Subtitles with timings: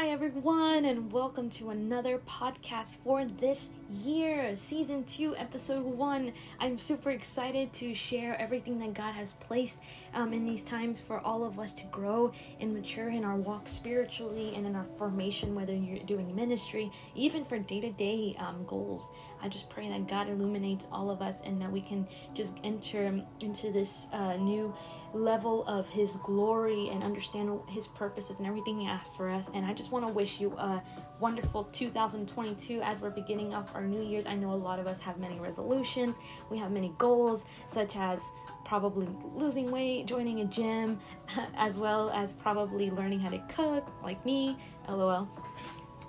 [0.00, 6.32] Hi, everyone, and welcome to another podcast for this year, season two, episode one.
[6.60, 9.80] I'm super excited to share everything that God has placed
[10.14, 13.68] um, in these times for all of us to grow and mature in our walk
[13.68, 18.36] spiritually and in our formation, whether you're doing ministry, even for day to day
[18.66, 19.10] goals.
[19.42, 23.22] I just pray that God illuminates all of us and that we can just enter
[23.40, 24.74] into this uh, new
[25.14, 29.50] level of His glory and understand His purposes and everything He asked for us.
[29.54, 30.82] And I just want to wish you a
[31.20, 34.26] wonderful 2022 as we're beginning off our New Year's.
[34.26, 36.16] I know a lot of us have many resolutions,
[36.50, 38.22] we have many goals, such as
[38.64, 40.98] probably losing weight, joining a gym,
[41.56, 44.56] as well as probably learning how to cook, like me,
[44.88, 45.28] lol.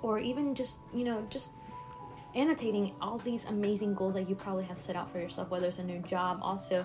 [0.02, 1.50] Or even just, you know, just
[2.34, 5.78] annotating all these amazing goals that you probably have set out for yourself, whether it's
[5.78, 6.84] a new job, also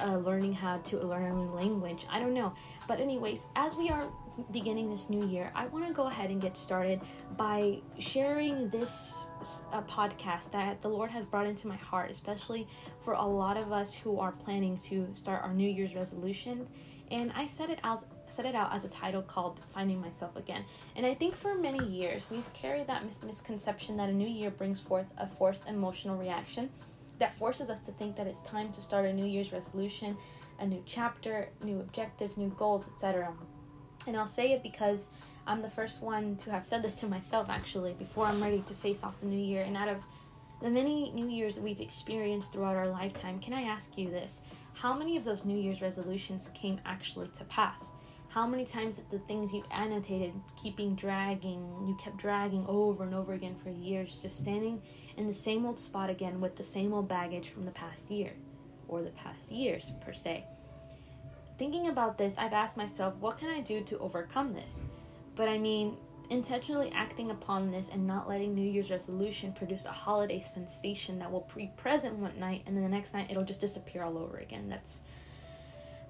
[0.00, 2.06] uh, learning how to learn a new language.
[2.10, 2.52] I don't know.
[2.86, 4.08] But, anyways, as we are
[4.50, 7.00] beginning this new year, I want to go ahead and get started
[7.36, 9.28] by sharing this
[9.72, 12.66] uh, podcast that the Lord has brought into my heart, especially
[13.02, 16.66] for a lot of us who are planning to start our New Year's resolution.
[17.10, 20.64] And I set it out set it out as a title called Finding Myself Again.
[20.96, 24.50] And I think for many years we've carried that mis- misconception that a new year
[24.50, 26.70] brings forth a forced emotional reaction
[27.18, 30.16] that forces us to think that it's time to start a New Year's resolution,
[30.58, 33.32] a new chapter, new objectives, new goals, etc.
[34.06, 35.08] And I'll say it because
[35.46, 38.74] I'm the first one to have said this to myself actually before I'm ready to
[38.74, 39.62] face off the new year.
[39.62, 39.98] And out of
[40.60, 44.42] the many New Year's that we've experienced throughout our lifetime, can I ask you this?
[44.74, 47.90] How many of those New Year's resolutions came actually to pass?
[48.32, 53.14] How many times did the things you annotated keeping dragging, you kept dragging over and
[53.14, 54.80] over again for years, just standing
[55.18, 58.32] in the same old spot again with the same old baggage from the past year
[58.88, 60.44] or the past years per se?
[61.58, 64.82] Thinking about this, I've asked myself, what can I do to overcome this?
[65.36, 65.98] But I mean,
[66.30, 71.30] intentionally acting upon this and not letting New Year's resolution produce a holiday sensation that
[71.30, 74.38] will be present one night and then the next night it'll just disappear all over
[74.38, 74.70] again.
[74.70, 75.02] That's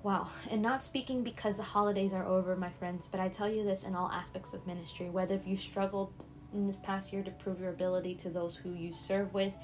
[0.02, 0.28] wow.
[0.50, 3.84] And not speaking because the holidays are over, my friends, but I tell you this
[3.84, 7.60] in all aspects of ministry, whether if you struggled in this past year to prove
[7.60, 9.54] your ability to those who you serve with,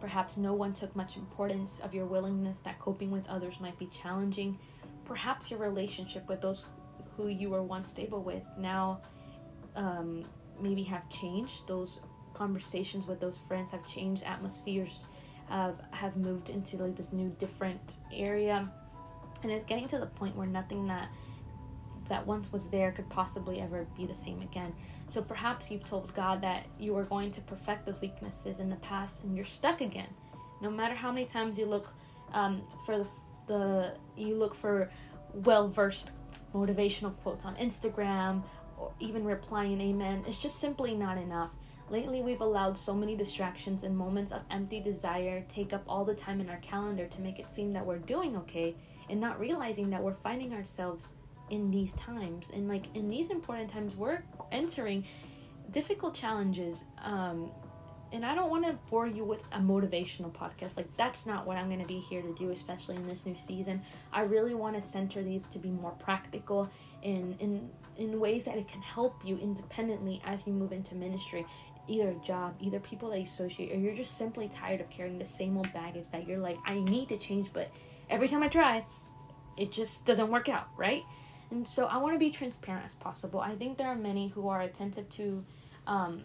[0.00, 3.86] perhaps no one took much importance of your willingness that coping with others might be
[3.86, 4.58] challenging
[5.04, 6.68] perhaps your relationship with those
[7.16, 9.00] who you were once stable with now
[9.76, 10.24] um,
[10.60, 11.66] maybe have changed.
[11.66, 12.00] Those
[12.32, 14.22] conversations with those friends have changed.
[14.24, 15.06] Atmospheres
[15.48, 18.70] have have moved into like this new different area,
[19.44, 21.08] and it's getting to the point where nothing that
[22.08, 24.74] that once was there could possibly ever be the same again.
[25.06, 28.76] So perhaps you've told God that you are going to perfect those weaknesses in the
[28.76, 30.08] past, and you're stuck again.
[30.60, 31.88] No matter how many times you look
[32.34, 33.06] um, for the
[33.46, 34.90] the you look for
[35.32, 36.12] well versed
[36.54, 38.42] motivational quotes on Instagram
[38.78, 41.50] or even replying amen it's just simply not enough
[41.90, 46.14] lately we've allowed so many distractions and moments of empty desire take up all the
[46.14, 48.74] time in our calendar to make it seem that we're doing okay
[49.10, 51.14] and not realizing that we're finding ourselves
[51.50, 55.04] in these times and like in these important times we're entering
[55.70, 57.50] difficult challenges um
[58.14, 60.76] and I don't want to bore you with a motivational podcast.
[60.76, 63.34] Like, that's not what I'm going to be here to do, especially in this new
[63.34, 63.82] season.
[64.12, 66.70] I really want to center these to be more practical
[67.02, 71.44] in, in, in ways that it can help you independently as you move into ministry.
[71.88, 75.18] Either a job, either people that you associate, or you're just simply tired of carrying
[75.18, 77.68] the same old baggage that you're like, I need to change, but
[78.10, 78.84] every time I try,
[79.56, 81.02] it just doesn't work out, right?
[81.50, 83.40] And so I want to be transparent as possible.
[83.40, 85.44] I think there are many who are attentive to
[85.86, 86.22] um,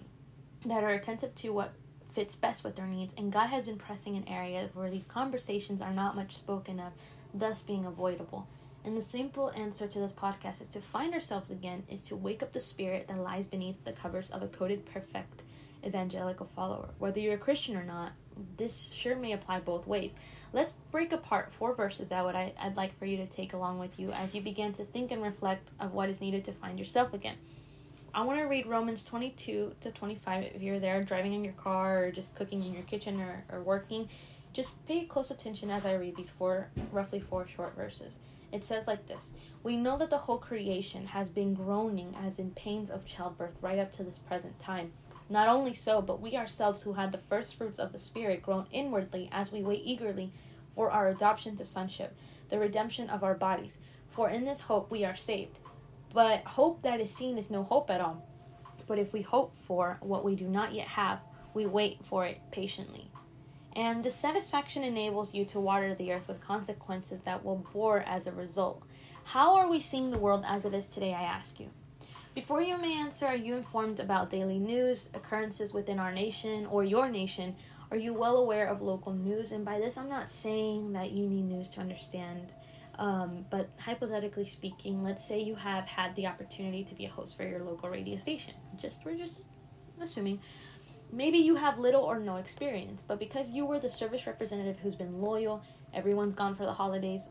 [0.66, 1.74] that are attentive to what
[2.14, 5.82] fits best with their needs, and God has been pressing an area where these conversations
[5.82, 6.94] are not much spoken of,
[7.34, 8.48] thus being avoidable.
[8.84, 12.42] And the simple answer to this podcast is to find ourselves again, is to wake
[12.42, 15.44] up the spirit that lies beneath the covers of a coded perfect
[15.86, 16.90] evangelical follower.
[17.00, 18.14] Whether you're a Christian or not,
[18.58, 20.16] this sure may apply both ways.
[20.54, 23.80] Let's break apart four verses that would I, I'd like for you to take along
[23.80, 26.80] with you as you begin to think and reflect of what is needed to find
[26.80, 27.36] yourself again.
[28.14, 32.06] I want to read Romans 22 to 25 if you're there driving in your car
[32.06, 34.10] or just cooking in your kitchen or, or working.
[34.52, 38.18] Just pay close attention as I read these four, roughly four short verses.
[38.52, 42.52] It says like this We know that the whole creation has been groaning as in
[42.52, 44.92] pains of childbirth right up to this present time.
[45.30, 48.66] Not only so, but we ourselves who had the first fruits of the Spirit groan
[48.72, 50.31] inwardly as we wait eagerly
[50.76, 52.18] for our adoption to sonship,
[52.50, 53.78] the redemption of our bodies.
[54.10, 55.60] For in this hope we are saved.
[56.14, 58.26] But hope that is seen is no hope at all.
[58.88, 61.20] But if we hope for what we do not yet have,
[61.54, 63.12] we wait for it patiently.
[63.75, 68.25] And the satisfaction enables you to water the earth with consequences that will bore as
[68.25, 68.82] a result.
[69.25, 71.70] How are we seeing the world as it is today, I ask you?
[72.36, 76.84] Before you may answer, are you informed about daily news, occurrences within our nation or
[76.84, 77.56] your nation?
[77.92, 79.52] Are you well aware of local news?
[79.52, 82.54] And by this, I'm not saying that you need news to understand,
[83.00, 87.36] um, but hypothetically speaking, let's say you have had the opportunity to be a host
[87.36, 88.54] for your local radio station.
[88.78, 89.48] Just we're just
[90.00, 90.40] assuming.
[91.12, 94.94] Maybe you have little or no experience, but because you were the service representative who's
[94.94, 97.30] been loyal, everyone's gone for the holidays,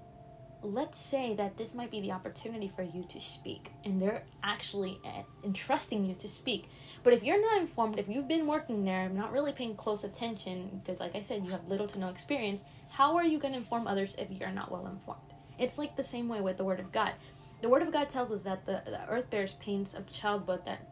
[0.63, 4.99] let's say that this might be the opportunity for you to speak and they're actually
[5.05, 6.69] eh, entrusting you to speak.
[7.05, 10.81] But if you're not informed if you've been working there not really paying close attention
[10.83, 13.59] because like i said you have little to no experience how are you going to
[13.61, 15.21] inform others if you're not well informed?
[15.59, 17.13] It's like the same way with the word of god.
[17.61, 20.89] The word of god tells us that the, the earth bears pains of childbirth that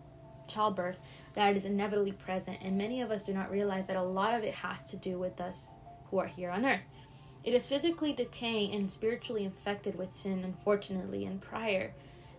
[0.48, 0.98] childbirth
[1.34, 4.44] that is inevitably present and many of us do not realize that a lot of
[4.44, 5.74] it has to do with us
[6.10, 6.84] who are here on earth
[7.46, 11.94] it is physically decaying and spiritually infected with sin, unfortunately, and prior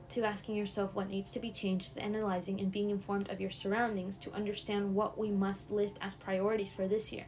[0.10, 4.18] to asking yourself what needs to be changed, analyzing and being informed of your surroundings
[4.18, 7.26] to understand what we must list as priorities for this year.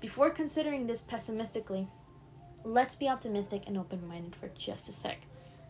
[0.00, 1.86] Before considering this pessimistically,
[2.64, 5.20] let's be optimistic and open minded for just a sec.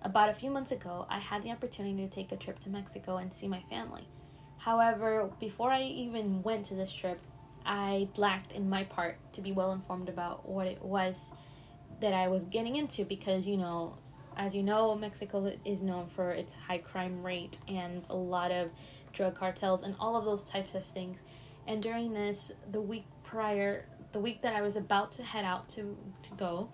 [0.00, 3.18] About a few months ago, I had the opportunity to take a trip to Mexico
[3.18, 4.08] and see my family.
[4.56, 7.20] However, before I even went to this trip,
[7.66, 11.34] I lacked in my part to be well informed about what it was
[12.00, 13.96] that I was getting into because you know,
[14.36, 18.70] as you know, Mexico is known for its high crime rate and a lot of
[19.12, 21.20] drug cartels and all of those types of things.
[21.66, 25.68] And during this, the week prior, the week that I was about to head out
[25.70, 26.70] to to go,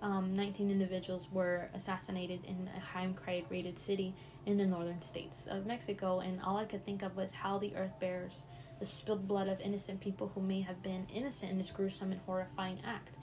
[0.00, 4.14] um, 19 individuals were assassinated in a high crime rated city
[4.46, 7.74] in the northern states of Mexico, and all I could think of was how the
[7.74, 8.46] earth bears
[8.78, 12.20] the spilled blood of innocent people who may have been innocent in this gruesome and
[12.26, 13.16] horrifying act.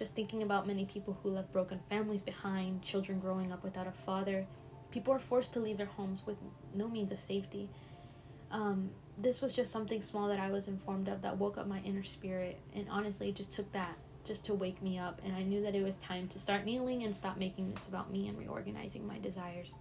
[0.00, 3.92] Just thinking about many people who left broken families behind, children growing up without a
[3.92, 4.46] father.
[4.90, 6.38] People are forced to leave their homes with
[6.74, 7.68] no means of safety.
[8.50, 8.88] Um,
[9.18, 12.02] this was just something small that I was informed of that woke up my inner
[12.02, 12.58] spirit.
[12.74, 13.94] And honestly, just took that
[14.24, 15.20] just to wake me up.
[15.22, 18.10] And I knew that it was time to start kneeling and stop making this about
[18.10, 19.74] me and reorganizing my desires.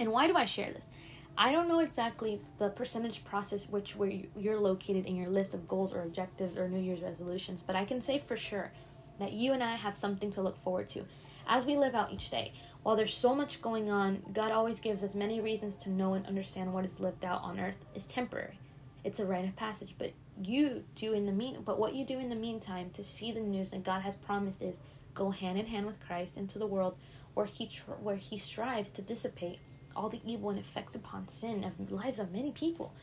[0.00, 0.88] And why do I share this?
[1.36, 5.68] I don't know exactly the percentage process which where you're located in your list of
[5.68, 8.72] goals or objectives or New Year's resolutions, but I can say for sure
[9.18, 11.04] that you and I have something to look forward to
[11.46, 12.52] as we live out each day.
[12.82, 16.26] While there's so much going on, God always gives us many reasons to know and
[16.26, 18.58] understand what is lived out on earth is temporary.
[19.04, 20.12] It's a rite of passage, but
[20.42, 23.40] you do in the mean but what you do in the meantime to see the
[23.40, 24.80] news that God has promised is
[25.14, 26.96] go hand in hand with Christ into the world
[27.34, 29.58] where he tr- where he strives to dissipate
[29.94, 32.94] all the evil and effects upon sin of lives of many people.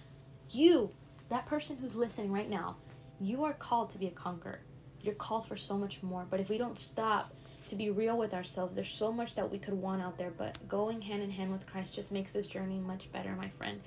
[0.50, 0.92] You,
[1.30, 2.78] that person who's listening right now,
[3.20, 4.62] you are called to be a conqueror.
[5.02, 6.26] You're called for so much more.
[6.30, 7.34] But if we don't stop
[7.70, 10.32] to be real with ourselves, there's so much that we could want out there.
[10.32, 13.82] But going hand in hand with Christ just makes this journey much better, my friend.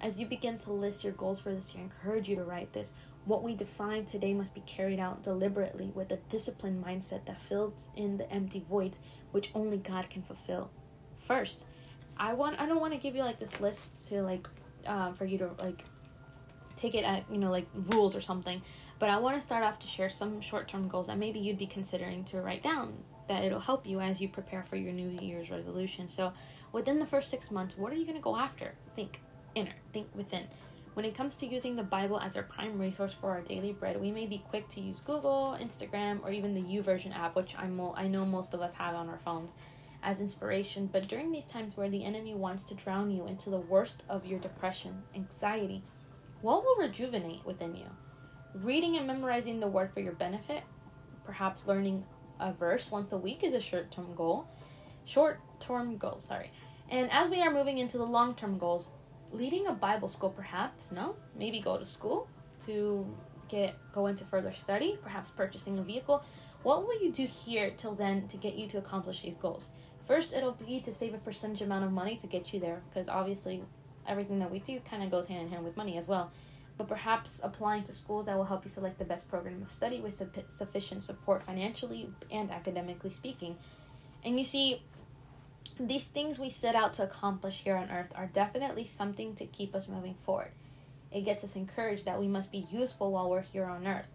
[0.00, 2.72] As you begin to list your goals for this year, I encourage you to write
[2.72, 2.92] this.
[3.26, 7.90] What we define today must be carried out deliberately with a disciplined mindset that fills
[7.94, 8.98] in the empty voids
[9.32, 10.70] which only God can fulfill.
[11.18, 11.66] First,
[12.16, 14.48] I want I don't want to give you like this list to like
[14.86, 15.84] uh, for you to like
[16.76, 18.62] take it at you know like rules or something
[19.00, 21.58] but I want to start off to share some short term goals that maybe you'd
[21.58, 22.92] be considering to write down
[23.28, 26.06] that it'll help you as you prepare for your New Year's resolution.
[26.06, 26.32] So,
[26.72, 28.74] within the first six months, what are you going to go after?
[28.94, 29.20] Think
[29.54, 30.44] inner, think within.
[30.94, 34.00] When it comes to using the Bible as our prime resource for our daily bread,
[34.00, 37.94] we may be quick to use Google, Instagram, or even the YouVersion app, which mo-
[37.96, 39.54] I know most of us have on our phones,
[40.02, 40.90] as inspiration.
[40.92, 44.26] But during these times where the enemy wants to drown you into the worst of
[44.26, 45.84] your depression, anxiety,
[46.42, 47.86] what will rejuvenate within you?
[48.54, 50.64] Reading and memorizing the word for your benefit,
[51.24, 52.04] perhaps learning
[52.40, 54.48] a verse once a week is a short term goal.
[55.04, 56.50] Short term goals, sorry.
[56.88, 58.90] And as we are moving into the long term goals,
[59.30, 61.14] leading a Bible school perhaps, no?
[61.36, 62.28] Maybe go to school
[62.66, 63.06] to
[63.48, 66.24] get go into further study, perhaps purchasing a vehicle.
[66.64, 69.70] What will you do here till then to get you to accomplish these goals?
[70.06, 73.08] First, it'll be to save a percentage amount of money to get you there, because
[73.08, 73.62] obviously
[74.08, 76.32] everything that we do kind of goes hand in hand with money as well
[76.80, 80.00] but perhaps applying to schools that will help you select the best program of study
[80.00, 83.54] with su- sufficient support financially and academically speaking.
[84.24, 84.82] And you see,
[85.78, 89.74] these things we set out to accomplish here on earth are definitely something to keep
[89.74, 90.52] us moving forward.
[91.12, 94.08] It gets us encouraged that we must be useful while we're here on earth.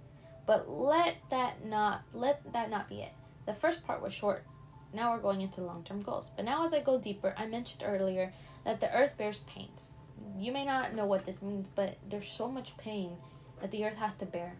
[0.48, 3.14] But let that not let that not be it.
[3.46, 4.44] The first part was short.
[4.92, 6.32] Now we're going into long-term goals.
[6.36, 9.92] But now as I go deeper, I mentioned earlier that the earth bears pains
[10.38, 13.18] you may not know what this means, but there's so much pain
[13.62, 14.56] that the earth has to bear.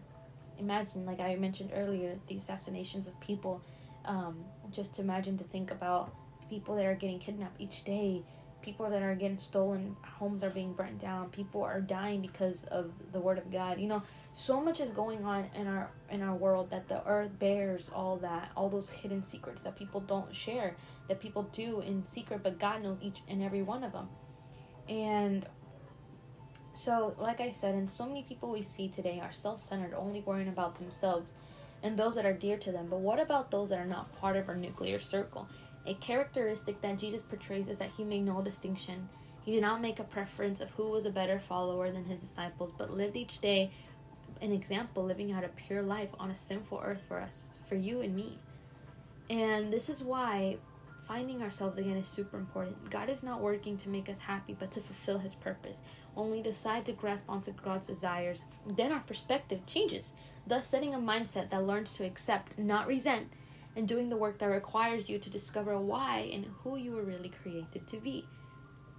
[0.58, 3.62] Imagine, like I mentioned earlier, the assassinations of people.
[4.04, 6.14] Um, just imagine to think about
[6.48, 8.22] people that are getting kidnapped each day,
[8.62, 12.90] people that are getting stolen, homes are being burnt down, people are dying because of
[13.12, 13.78] the word of God.
[13.78, 17.38] You know, so much is going on in our in our world that the earth
[17.38, 20.76] bears all that, all those hidden secrets that people don't share,
[21.08, 24.08] that people do in secret, but God knows each and every one of them.
[24.88, 25.46] And
[26.72, 30.48] so, like I said, and so many people we see today are self-centered, only worrying
[30.48, 31.34] about themselves
[31.82, 32.86] and those that are dear to them.
[32.88, 35.48] But what about those that are not part of our nuclear circle?
[35.86, 39.08] A characteristic that Jesus portrays is that he made no distinction.
[39.44, 42.72] He did not make a preference of who was a better follower than his disciples,
[42.76, 43.70] but lived each day
[44.42, 48.00] an example, living out a pure life on a sinful earth for us, for you
[48.00, 48.38] and me.
[49.30, 50.58] And this is why
[51.06, 52.90] finding ourselves again is super important.
[52.90, 55.82] God is not working to make us happy, but to fulfill his purpose.
[56.14, 60.14] When we decide to grasp onto God's desires, then our perspective changes,
[60.46, 63.28] thus setting a mindset that learns to accept, not resent,
[63.76, 67.28] and doing the work that requires you to discover why and who you were really
[67.28, 68.26] created to be.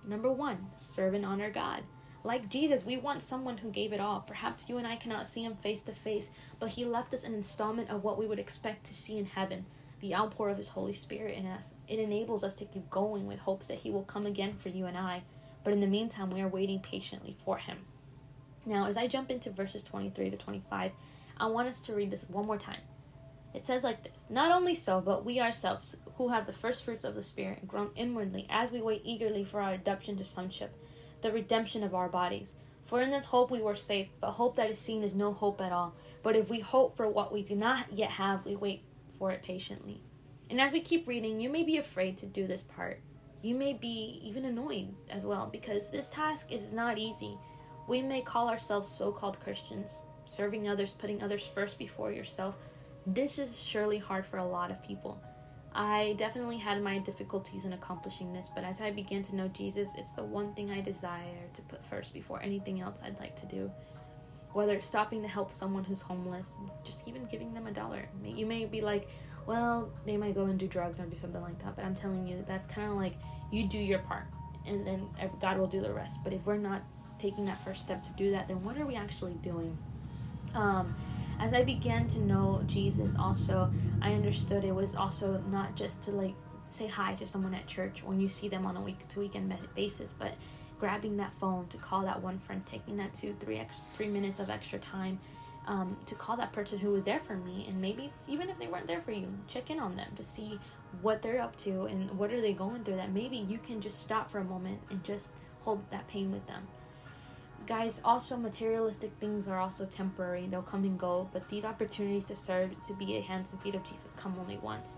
[0.07, 1.83] Number one, serve and honor God.
[2.23, 4.21] Like Jesus, we want someone who gave it all.
[4.21, 7.33] Perhaps you and I cannot see him face to face, but he left us an
[7.33, 9.65] installment of what we would expect to see in heaven
[9.99, 11.73] the outpour of his Holy Spirit in us.
[11.87, 14.85] It enables us to keep going with hopes that he will come again for you
[14.85, 15.23] and I.
[15.63, 17.79] But in the meantime, we are waiting patiently for him.
[18.65, 20.91] Now, as I jump into verses 23 to 25,
[21.39, 22.81] I want us to read this one more time.
[23.53, 27.03] It says like this Not only so, but we ourselves, who have the first fruits
[27.03, 30.75] of the Spirit, groan inwardly as we wait eagerly for our adoption to sonship,
[31.21, 32.53] the redemption of our bodies.
[32.85, 35.59] For in this hope we were saved, but hope that is seen is no hope
[35.59, 35.93] at all.
[36.23, 38.83] But if we hope for what we do not yet have, we wait
[39.17, 40.01] for it patiently.
[40.49, 43.01] And as we keep reading, you may be afraid to do this part.
[43.41, 47.37] You may be even annoyed as well, because this task is not easy.
[47.87, 52.57] We may call ourselves so called Christians, serving others, putting others first before yourself
[53.07, 55.21] this is surely hard for a lot of people.
[55.73, 59.95] I definitely had my difficulties in accomplishing this, but as I began to know Jesus,
[59.97, 63.45] it's the one thing I desire to put first before anything else I'd like to
[63.45, 63.71] do.
[64.57, 68.09] Whether stopping to help someone who's homeless, just even giving them a dollar.
[68.23, 69.07] You may be like,
[69.45, 72.25] well, they might go and do drugs or do something like that, but I'm telling
[72.25, 73.13] you, that's kind of like
[73.51, 74.25] you do your part
[74.65, 75.07] and then
[75.39, 76.17] God will do the rest.
[76.23, 76.81] But if we're not
[77.19, 79.77] taking that first step to do that, then what are we actually doing?
[80.55, 80.95] Um,
[81.39, 83.69] as I began to know Jesus, also,
[84.01, 86.33] I understood it was also not just to like
[86.65, 89.55] say hi to someone at church when you see them on a week to weekend
[89.75, 90.33] basis, but
[90.79, 94.39] grabbing that phone to call that one friend, taking that two, three, extra, three minutes
[94.39, 95.19] of extra time
[95.67, 98.67] um, to call that person who was there for me, and maybe even if they
[98.67, 100.59] weren't there for you, check in on them to see
[101.01, 102.95] what they're up to and what are they going through.
[102.95, 106.45] That maybe you can just stop for a moment and just hold that pain with
[106.47, 106.67] them.
[107.65, 110.47] Guys, also materialistic things are also temporary.
[110.47, 113.75] They'll come and go, but these opportunities to serve, to be a hands and feet
[113.75, 114.95] of Jesus, come only once.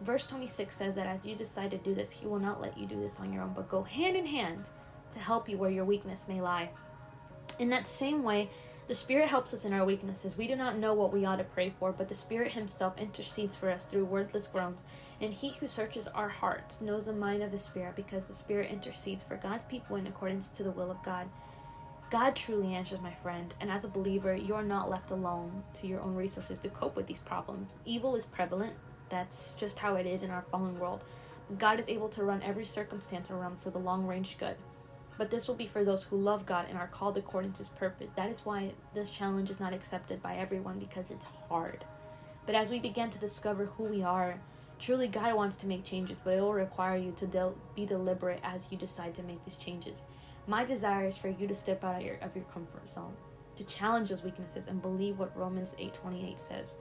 [0.00, 2.86] Verse 26 says that as you decide to do this, He will not let you
[2.86, 4.70] do this on your own, but go hand in hand
[5.12, 6.70] to help you where your weakness may lie.
[7.58, 8.50] In that same way,
[8.88, 10.36] the Spirit helps us in our weaknesses.
[10.36, 13.54] We do not know what we ought to pray for, but the Spirit Himself intercedes
[13.54, 14.84] for us through wordless groans.
[15.20, 18.70] And He who searches our hearts knows the mind of the Spirit, because the Spirit
[18.70, 21.28] intercedes for God's people in accordance to the will of God.
[22.10, 25.86] God truly answers, my friend, and as a believer, you are not left alone to
[25.86, 27.82] your own resources to cope with these problems.
[27.84, 28.72] Evil is prevalent,
[29.08, 31.04] that's just how it is in our fallen world.
[31.58, 34.56] God is able to run every circumstance around for the long range good.
[35.18, 37.68] But this will be for those who love God and are called according to his
[37.68, 38.12] purpose.
[38.12, 41.84] That is why this challenge is not accepted by everyone because it's hard.
[42.46, 44.40] But as we begin to discover who we are,
[44.78, 48.40] truly God wants to make changes, but it will require you to del- be deliberate
[48.42, 50.04] as you decide to make these changes.
[50.46, 53.14] My desire is for you to step out of your, of your comfort zone,
[53.56, 56.78] to challenge those weaknesses and believe what Romans 8:28 says.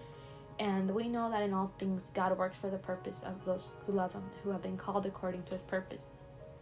[0.60, 3.94] And we know that in all things God works for the purpose of those who
[3.94, 6.12] love him, who have been called according to his purpose.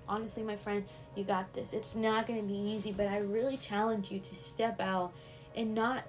[0.10, 0.86] Honestly, my friend,
[1.16, 1.74] you got this.
[1.74, 5.14] It's not going to be easy, but I really challenge you to step out
[5.56, 6.04] and not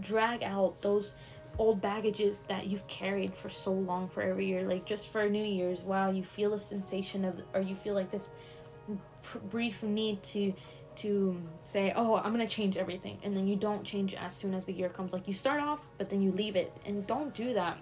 [0.00, 1.14] drag out those
[1.58, 5.44] old baggages that you've carried for so long for every year like just for new
[5.44, 8.30] year's wow you feel a sensation of or you feel like this
[9.50, 10.54] brief need to
[10.96, 14.64] to say, "Oh, I'm to change everything." And then you don't change as soon as
[14.66, 15.12] the year comes.
[15.12, 16.76] Like you start off, but then you leave it.
[16.84, 17.78] And don't do that.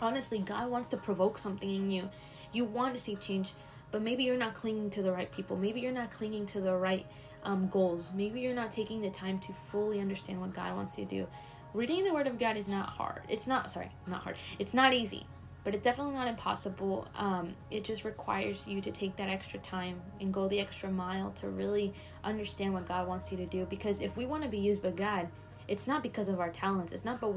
[0.00, 2.08] Honestly, God wants to provoke something in you.
[2.52, 3.52] You want to see change,
[3.90, 5.56] but maybe you're not clinging to the right people.
[5.56, 7.06] Maybe you're not clinging to the right
[7.44, 8.12] um, goals.
[8.14, 11.26] Maybe you're not taking the time to fully understand what God wants you to do.
[11.72, 13.22] Reading the Word of God is not hard.
[13.28, 14.36] It's not, sorry, not hard.
[14.58, 15.26] It's not easy
[15.62, 17.06] but it's definitely not impossible.
[17.14, 21.32] Um, it just requires you to take that extra time and go the extra mile
[21.32, 21.92] to really
[22.24, 23.66] understand what God wants you to do.
[23.66, 25.28] Because if we want to be used by God,
[25.68, 27.28] it's not because of our talents, it's not but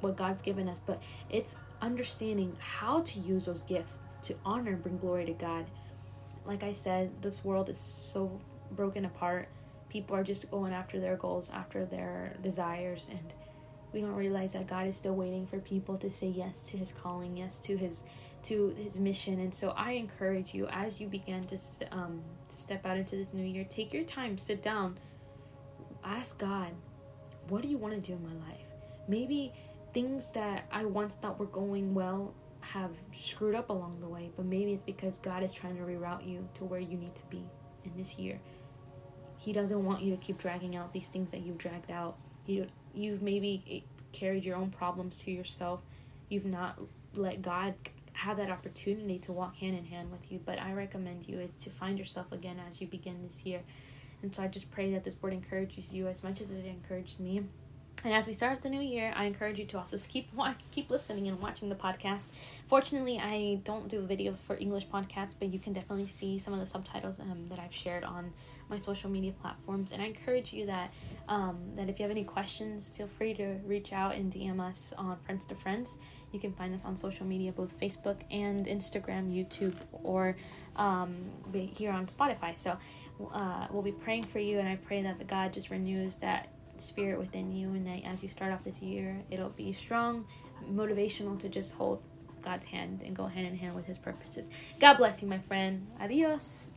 [0.00, 4.82] what God's given us, but it's understanding how to use those gifts to honor and
[4.82, 5.66] bring glory to God.
[6.44, 8.40] Like I said, this world is so
[8.72, 9.48] broken apart.
[9.88, 13.34] People are just going after their goals, after their desires, and
[13.92, 16.92] we don't realize that God is still waiting for people to say yes to his
[16.92, 18.04] calling, yes to his
[18.44, 19.38] to his mission.
[19.38, 21.58] And so I encourage you as you begin to
[21.92, 24.98] um to step out into this new year, take your time, sit down,
[26.04, 26.70] ask God,
[27.48, 28.66] what do you want to do in my life?
[29.08, 29.52] Maybe
[29.92, 34.46] things that I once thought were going well have screwed up along the way, but
[34.46, 37.44] maybe it's because God is trying to reroute you to where you need to be
[37.84, 38.40] in this year.
[39.38, 42.16] He doesn't want you to keep dragging out these things that you've dragged out.
[42.46, 43.80] You you've maybe eh,
[44.12, 45.80] carried your own problems to yourself.
[46.28, 46.78] You've not
[47.16, 47.74] let God
[48.14, 50.40] have that opportunity to walk hand in hand with you.
[50.44, 53.62] But I recommend you is to find yourself again as you begin this year.
[54.22, 57.18] And so I just pray that this word encourages you as much as it encouraged
[57.18, 57.42] me.
[58.04, 60.28] And as we start the new year, I encourage you to also keep
[60.72, 62.30] keep listening and watching the podcast.
[62.66, 66.58] Fortunately, I don't do videos for English podcasts, but you can definitely see some of
[66.58, 68.32] the subtitles um, that I've shared on
[68.68, 69.92] my social media platforms.
[69.92, 70.92] And I encourage you that
[71.28, 74.92] um, that if you have any questions, feel free to reach out and DM us
[74.98, 75.96] on Friends to Friends.
[76.32, 80.34] You can find us on social media, both Facebook and Instagram, YouTube, or
[80.74, 81.14] um,
[81.52, 82.56] here on Spotify.
[82.56, 82.76] So
[83.32, 86.48] uh, we'll be praying for you, and I pray that the God just renews that
[86.82, 90.24] spirit within you and that as you start off this year it'll be strong
[90.70, 92.02] motivational to just hold
[92.42, 94.50] god's hand and go hand in hand with his purposes.
[94.80, 95.86] God bless you my friend.
[96.00, 96.74] Adios